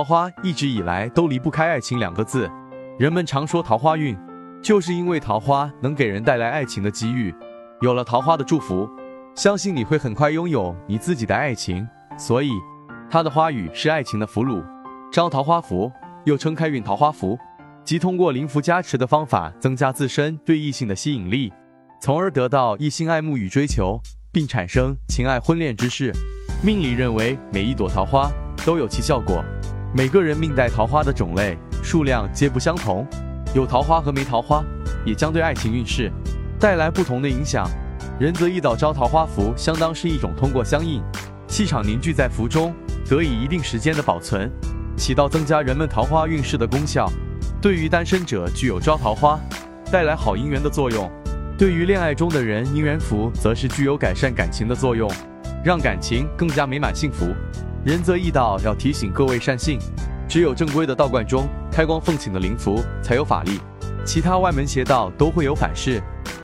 [0.00, 2.50] 桃花一直以来都离不开爱情两个字，
[2.98, 4.16] 人们常说桃花运，
[4.62, 7.34] 就是因为桃花能给人带来爱情的机遇。
[7.82, 8.88] 有了桃花的祝福，
[9.34, 11.86] 相信你会很快拥有你自己的爱情。
[12.16, 12.48] 所以，
[13.10, 14.64] 它的花语是爱情的俘虏，
[15.12, 15.92] 招桃花符，
[16.24, 17.38] 又称开运桃花符，
[17.84, 21.52] 即通过灵符加持的方法，增加自身对异性的吸引力，
[22.00, 24.00] 从而得到异性爱慕与追求，
[24.32, 26.10] 并产生情爱婚恋之事。
[26.64, 28.30] 命理认为，每一朵桃花
[28.64, 29.44] 都有其效果。
[29.92, 33.04] 每个人命带桃花的种类、数量皆不相同，
[33.56, 34.62] 有桃花和没桃花，
[35.04, 36.12] 也将对爱情运势
[36.60, 37.68] 带来不同的影响。
[38.20, 41.02] 仁泽易岛招桃花符，相当是一种通过相应，
[41.48, 42.72] 气场凝聚在符中，
[43.08, 44.48] 得以一定时间的保存，
[44.96, 47.10] 起到增加人们桃花运势的功效。
[47.60, 49.40] 对于单身者，具有招桃花、
[49.90, 51.10] 带来好姻缘的作用；
[51.58, 55.10] 对于恋爱中的人，姻缘符则是具有改善感情的作用，
[55.64, 57.26] 让感情更加美满幸福。
[57.82, 59.78] 仁则易道要提醒各位善信，
[60.28, 63.58] 只有正规的道观中开光奉请的灵符才有法力，
[64.04, 65.98] 其他外门邪道都会有反噬。